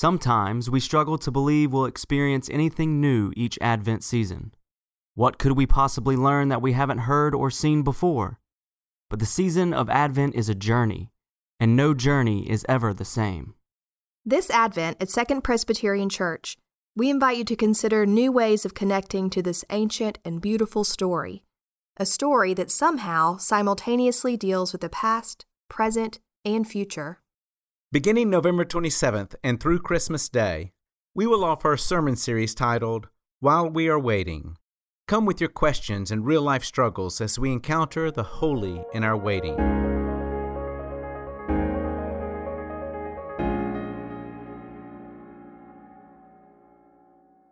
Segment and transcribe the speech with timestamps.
[0.00, 4.54] Sometimes we struggle to believe we'll experience anything new each Advent season.
[5.16, 8.38] What could we possibly learn that we haven't heard or seen before?
[9.10, 11.10] But the season of Advent is a journey,
[11.58, 13.54] and no journey is ever the same.
[14.24, 16.56] This Advent at Second Presbyterian Church,
[16.94, 21.42] we invite you to consider new ways of connecting to this ancient and beautiful story,
[21.96, 27.18] a story that somehow simultaneously deals with the past, present, and future.
[27.90, 30.72] Beginning November 27th and through Christmas Day,
[31.14, 33.08] we will offer a sermon series titled
[33.40, 34.58] While We Are Waiting.
[35.06, 39.16] Come with your questions and real life struggles as we encounter the holy in our
[39.16, 39.56] waiting.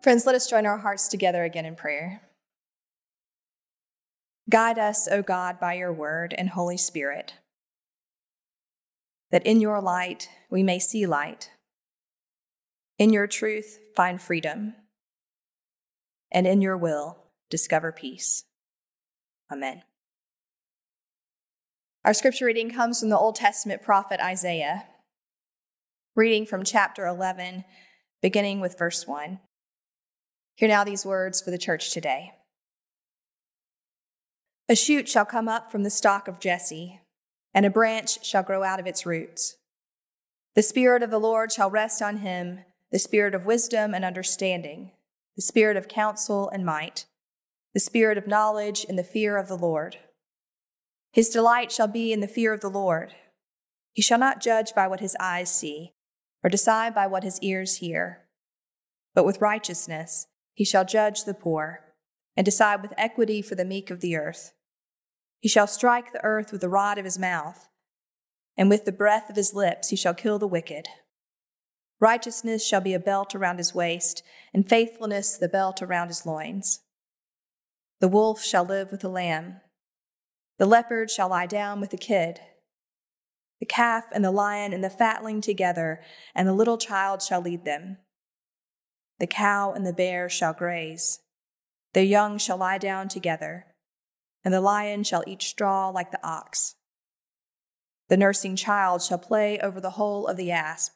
[0.03, 2.21] Friends, let us join our hearts together again in prayer.
[4.51, 7.33] Guide us, O God, by your word and Holy Spirit,
[9.31, 11.51] that in your light we may see light,
[12.99, 14.75] in your truth find freedom,
[16.31, 17.19] and in your will
[17.51, 18.45] discover peace.
[19.51, 19.83] Amen.
[22.05, 24.85] Our scripture reading comes from the Old Testament prophet Isaiah,
[26.15, 27.65] reading from chapter 11,
[28.23, 29.41] beginning with verse 1.
[30.55, 32.33] Hear now these words for the church today.
[34.69, 37.01] A shoot shall come up from the stock of Jesse,
[37.57, 39.57] and a branch shall grow out of its roots.
[40.55, 42.61] The Spirit of the Lord shall rest on him,
[42.93, 44.93] the Spirit of wisdom and understanding,
[45.37, 47.07] the Spirit of counsel and might,
[47.73, 49.97] the Spirit of knowledge and the fear of the Lord.
[51.13, 53.15] His delight shall be in the fear of the Lord.
[53.95, 55.95] He shall not judge by what his eyes see,
[56.45, 58.27] or decide by what his ears hear,
[59.15, 61.81] but with righteousness he shall judge the poor,
[62.37, 64.53] and decide with equity for the meek of the earth.
[65.41, 67.69] He shall strike the earth with the rod of his mouth,
[68.57, 70.89] and with the breath of his lips he shall kill the wicked.
[72.01, 76.81] Righteousness shall be a belt around his waist, and faithfulness the belt around his loins.
[78.01, 79.61] The wolf shall live with the lamb.
[80.59, 82.41] The leopard shall lie down with the kid.
[83.61, 86.03] The calf and the lion and the fatling together,
[86.35, 87.99] and the little child shall lead them.
[89.19, 91.21] The cow and the bear shall graze.
[91.95, 93.67] Their young shall lie down together,
[94.47, 96.77] and the lion shall eat straw like the ox.
[98.09, 100.93] The nursing child shall play over the hole of the asp,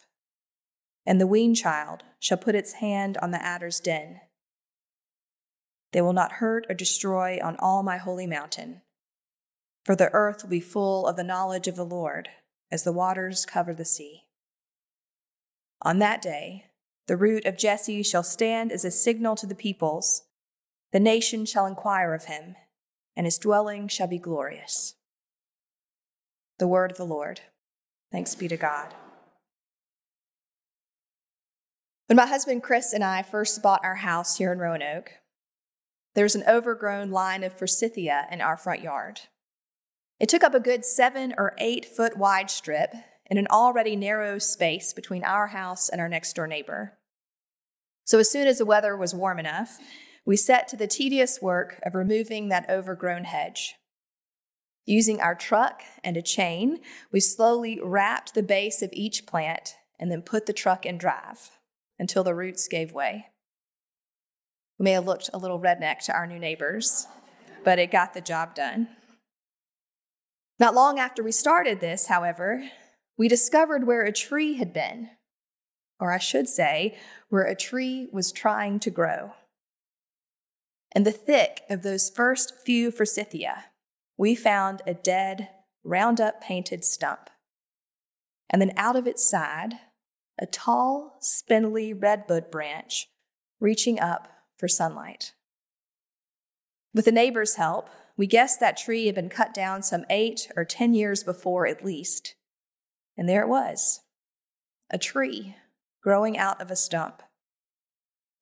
[1.04, 4.20] and the weaned child shall put its hand on the adder's den.
[5.90, 8.82] They will not hurt or destroy on all my holy mountain,
[9.84, 12.28] for the earth will be full of the knowledge of the Lord
[12.70, 14.26] as the waters cover the sea.
[15.82, 16.66] On that day,
[17.08, 20.22] the root of Jesse shall stand as a signal to the peoples.
[20.92, 22.54] The nation shall inquire of him,
[23.20, 24.94] and his dwelling shall be glorious.
[26.58, 27.42] The word of the Lord.
[28.10, 28.94] Thanks be to God.
[32.06, 35.12] When my husband Chris and I first bought our house here in Roanoke,
[36.14, 39.20] there was an overgrown line of forsythia in our front yard.
[40.18, 42.94] It took up a good seven or eight foot wide strip
[43.26, 46.96] in an already narrow space between our house and our next door neighbor.
[48.06, 49.78] So, as soon as the weather was warm enough,
[50.30, 53.74] we set to the tedious work of removing that overgrown hedge.
[54.86, 56.78] Using our truck and a chain,
[57.10, 61.50] we slowly wrapped the base of each plant and then put the truck in drive
[61.98, 63.26] until the roots gave way.
[64.78, 67.08] We may have looked a little redneck to our new neighbors,
[67.64, 68.86] but it got the job done.
[70.60, 72.70] Not long after we started this, however,
[73.18, 75.10] we discovered where a tree had been
[76.00, 76.96] or I should say,
[77.28, 79.34] where a tree was trying to grow.
[80.94, 83.66] In the thick of those first few forsythia,
[84.16, 85.48] we found a dead,
[85.82, 87.30] Roundup painted stump.
[88.50, 89.74] And then out of its side,
[90.38, 93.08] a tall, spindly redbud branch
[93.60, 94.28] reaching up
[94.58, 95.32] for sunlight.
[96.92, 100.64] With the neighbor's help, we guessed that tree had been cut down some eight or
[100.64, 102.34] ten years before at least.
[103.16, 104.00] And there it was
[104.90, 105.56] a tree
[106.02, 107.22] growing out of a stump.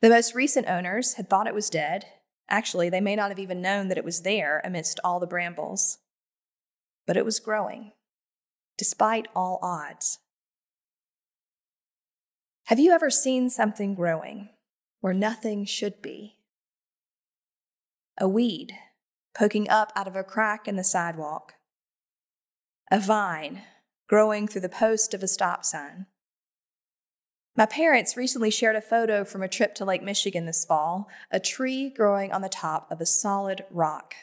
[0.00, 2.06] The most recent owners had thought it was dead.
[2.49, 5.99] Actually, they may not have even known that it was there amidst all the brambles.
[7.06, 7.93] But it was growing,
[8.77, 10.19] despite all odds.
[12.65, 14.50] Have you ever seen something growing
[15.00, 16.37] where nothing should be?
[18.19, 18.73] A weed
[19.35, 21.55] poking up out of a crack in the sidewalk,
[22.91, 23.62] a vine
[24.09, 26.06] growing through the post of a stop sign
[27.59, 31.41] my parents recently shared a photo from a trip to Lake Michigan this fall, a
[31.41, 34.15] tree growing on the top of a solid rock,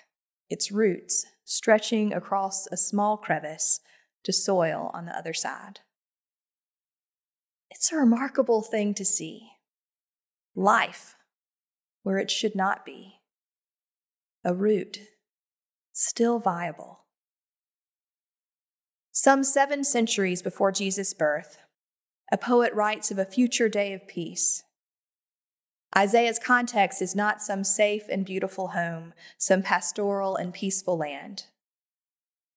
[0.50, 3.82] its roots stretching across a small crevice
[4.24, 5.82] to soil on the other side.
[7.70, 9.50] It's a remarkable thing to see.
[10.56, 11.16] Life
[12.04, 13.16] where it should not be.
[14.46, 15.00] A root
[15.92, 17.02] still viable.
[19.12, 21.58] Some seven centuries before Jesus' birth,
[22.36, 24.66] a poet writes of a future day of peace.
[25.98, 31.46] Isaiah's context is not some safe and beautiful home, some pastoral and peaceful land,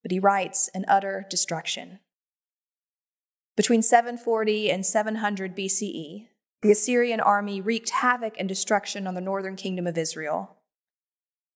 [0.02, 2.00] but he writes an utter destruction.
[3.56, 6.26] Between 740 and 700 BCE,
[6.60, 10.56] the Assyrian army wreaked havoc and destruction on the northern kingdom of Israel.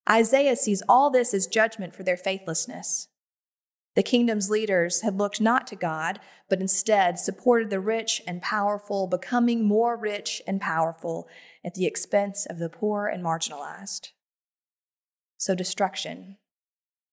[0.09, 3.09] Isaiah sees all this as judgment for their faithlessness.
[3.95, 6.19] The kingdom's leaders had looked not to God,
[6.49, 11.29] but instead supported the rich and powerful, becoming more rich and powerful
[11.65, 14.09] at the expense of the poor and marginalized.
[15.37, 16.39] So, destruction,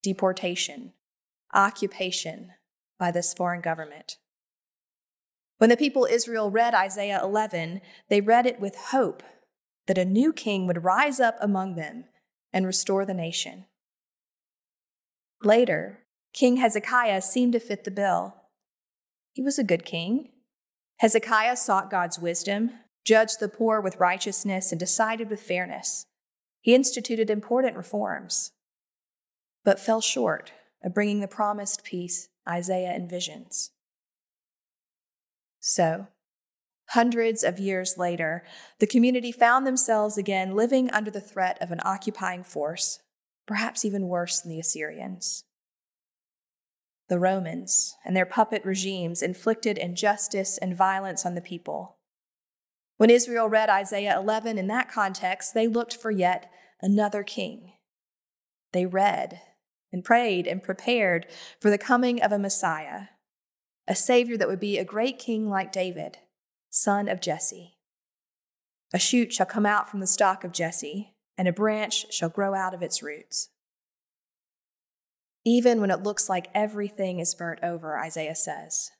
[0.04, 0.94] deportation,
[1.54, 2.52] occupation
[2.98, 4.18] by this foreign government.
[5.58, 9.24] When the people Israel read Isaiah 11, they read it with hope
[9.88, 12.06] that a new king would rise up among them
[12.54, 13.66] and restore the nation.
[15.44, 18.36] Later, King Hezekiah seemed to fit the bill.
[19.34, 20.30] He was a good king.
[20.98, 22.72] Hezekiah sought God's wisdom,
[23.06, 26.06] judged the poor with righteousness, and decided with fairness.
[26.62, 28.52] He instituted important reforms,
[29.64, 30.52] but fell short
[30.84, 33.70] of bringing the promised peace Isaiah envisions.
[35.60, 36.08] So,
[36.90, 38.44] hundreds of years later,
[38.80, 43.00] the community found themselves again living under the threat of an occupying force,
[43.46, 45.44] perhaps even worse than the Assyrians.
[47.10, 51.98] The Romans and their puppet regimes inflicted injustice and violence on the people.
[52.98, 56.52] When Israel read Isaiah 11 in that context, they looked for yet
[56.82, 57.74] another king.
[58.74, 59.42] They read
[59.92, 61.26] and prayed and prepared
[61.60, 63.08] for the coming of a Messiah
[63.90, 66.20] a Savior that would be a great king like David,
[66.70, 67.80] son of Jesse.
[68.94, 72.54] A shoot shall come out from the stock of Jesse, and a branch shall grow
[72.54, 73.50] out of its roots.
[75.45, 78.91] Even when it looks like everything is burnt over, Isaiah says,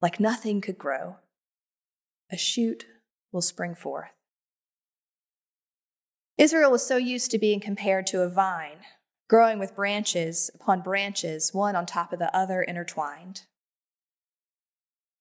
[0.00, 1.18] like nothing could grow,
[2.30, 2.86] a shoot
[3.30, 4.10] will spring forth.
[6.36, 8.78] Israel was so used to being compared to a vine,
[9.28, 13.42] growing with branches upon branches, one on top of the other intertwined.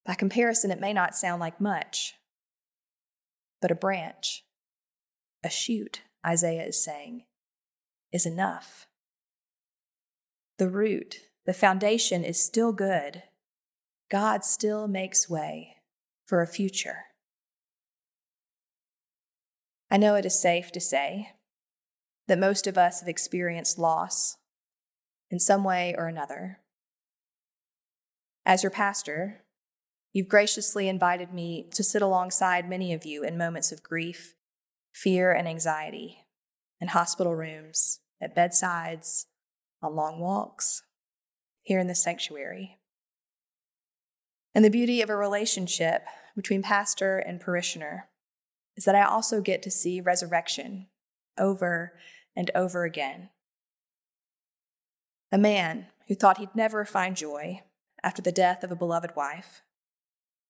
[0.06, 2.16] By comparison, it may not sound like much,
[3.62, 4.44] but a branch,
[5.44, 7.26] a shoot, Isaiah is saying,
[8.12, 8.88] is enough.
[10.62, 11.16] The root,
[11.48, 13.24] the foundation is still good.
[14.12, 15.78] God still makes way
[16.28, 17.06] for a future.
[19.90, 21.32] I know it is safe to say
[22.28, 24.38] that most of us have experienced loss
[25.32, 26.60] in some way or another.
[28.46, 29.42] As your pastor,
[30.14, 34.36] You've graciously invited me to sit alongside many of you in moments of grief,
[34.94, 36.28] fear, and anxiety,
[36.80, 39.26] in hospital rooms, at bedsides,
[39.82, 40.84] on long walks,
[41.64, 42.80] here in the sanctuary.
[44.54, 46.04] And the beauty of a relationship
[46.36, 48.10] between pastor and parishioner
[48.76, 50.88] is that I also get to see resurrection
[51.38, 51.94] over
[52.36, 53.30] and over again.
[55.32, 57.62] A man who thought he'd never find joy
[58.04, 59.62] after the death of a beloved wife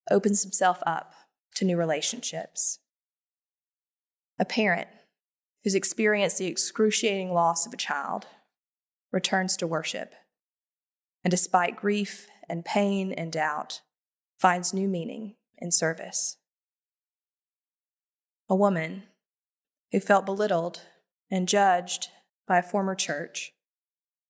[0.10, 1.14] opens himself up
[1.56, 2.80] to new relationships.
[4.40, 4.88] A parent
[5.64, 8.26] who's experienced the excruciating loss of a child
[9.12, 10.14] returns to worship,
[11.24, 13.82] and despite grief and pain and doubt,
[14.40, 16.38] finds new meaning in service.
[18.50, 19.04] A woman
[19.92, 20.82] who felt belittled
[21.30, 22.10] and judged
[22.48, 23.54] by a former church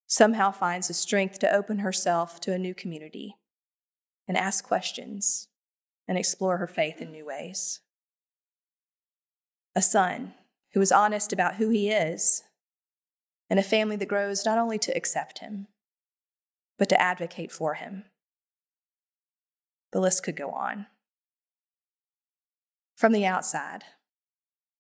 [0.06, 3.38] somehow finds the strength to open herself to a new community
[4.28, 5.48] and ask questions
[6.08, 7.80] and explore her faith in new ways.
[9.76, 10.34] A son
[10.74, 12.44] who is honest about who he is,
[13.52, 15.68] and a family that grows not only to accept him,
[16.80, 18.06] but to advocate for him.
[19.92, 20.86] The list could go on.
[22.96, 23.84] From the outside,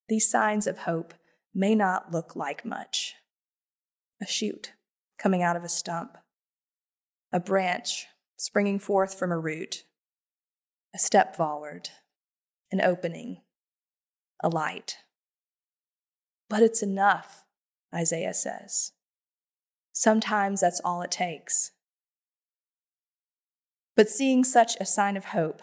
[0.07, 1.13] these signs of hope
[1.53, 3.15] may not look like much.
[4.21, 4.71] A shoot
[5.19, 6.17] coming out of a stump,
[7.33, 9.83] a branch springing forth from a root,
[10.95, 11.89] a step forward,
[12.71, 13.41] an opening,
[14.41, 14.99] a light.
[16.49, 17.43] But it's enough,
[17.93, 18.91] Isaiah says.
[19.91, 21.71] Sometimes that's all it takes.
[23.95, 25.61] But seeing such a sign of hope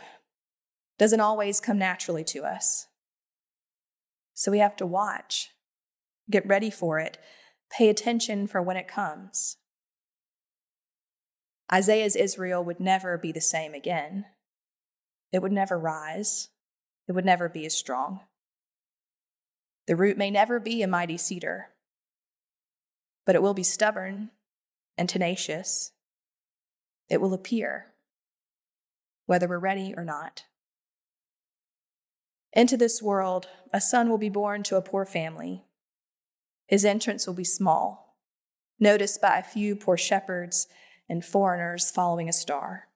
[0.98, 2.86] doesn't always come naturally to us.
[4.34, 5.50] So we have to watch,
[6.30, 7.18] get ready for it,
[7.70, 9.56] pay attention for when it comes.
[11.72, 14.26] Isaiah's Israel would never be the same again.
[15.32, 16.48] It would never rise.
[17.08, 18.20] It would never be as strong.
[19.86, 21.68] The root may never be a mighty cedar,
[23.28, 24.30] but it will be stubborn
[24.96, 25.92] and tenacious.
[27.10, 27.92] It will appear,
[29.26, 30.44] whether we're ready or not.
[32.54, 35.66] Into this world, a son will be born to a poor family.
[36.68, 38.16] His entrance will be small,
[38.80, 40.66] noticed by a few poor shepherds
[41.06, 42.88] and foreigners following a star.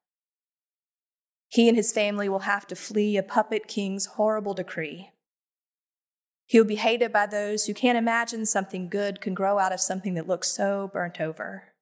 [1.48, 5.10] He and his family will have to flee a puppet king's horrible decree.
[6.52, 10.12] He'll be hated by those who can't imagine something good can grow out of something
[10.12, 11.72] that looks so burnt over.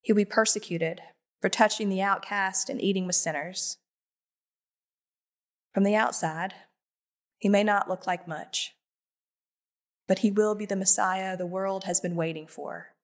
[0.00, 1.02] He'll be persecuted
[1.42, 3.76] for touching the outcast and eating with sinners.
[5.74, 6.54] From the outside,
[7.36, 8.74] he may not look like much,
[10.08, 12.94] but he will be the Messiah the world has been waiting for.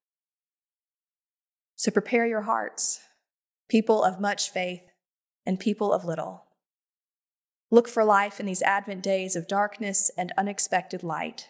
[1.77, 3.01] So prepare your hearts,
[3.69, 4.85] people of much faith
[5.45, 6.47] and people of little.
[7.73, 11.49] Look for life in these Advent days of darkness and unexpected light.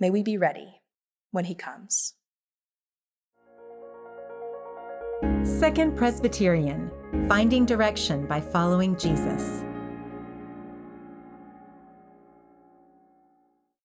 [0.00, 0.80] May we be ready
[1.32, 2.14] when he comes.
[5.42, 6.90] Second Presbyterian
[7.28, 9.64] Finding Direction by Following Jesus.